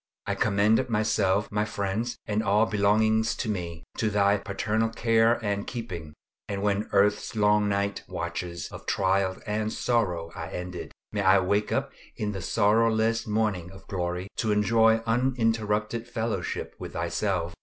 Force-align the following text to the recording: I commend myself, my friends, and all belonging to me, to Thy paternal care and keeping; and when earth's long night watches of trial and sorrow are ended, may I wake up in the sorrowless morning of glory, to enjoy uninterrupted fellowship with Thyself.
I 0.25 0.33
commend 0.33 0.89
myself, 0.89 1.51
my 1.51 1.63
friends, 1.63 2.17
and 2.25 2.41
all 2.41 2.65
belonging 2.65 3.21
to 3.21 3.47
me, 3.47 3.83
to 3.97 4.09
Thy 4.09 4.35
paternal 4.37 4.89
care 4.89 5.33
and 5.45 5.67
keeping; 5.67 6.15
and 6.47 6.63
when 6.63 6.89
earth's 6.91 7.35
long 7.35 7.69
night 7.69 8.01
watches 8.07 8.67
of 8.71 8.87
trial 8.87 9.37
and 9.45 9.71
sorrow 9.71 10.31
are 10.33 10.49
ended, 10.49 10.91
may 11.11 11.21
I 11.21 11.37
wake 11.37 11.71
up 11.71 11.91
in 12.15 12.31
the 12.31 12.41
sorrowless 12.41 13.27
morning 13.27 13.69
of 13.69 13.85
glory, 13.85 14.27
to 14.37 14.51
enjoy 14.51 15.01
uninterrupted 15.05 16.07
fellowship 16.07 16.73
with 16.79 16.93
Thyself. 16.93 17.53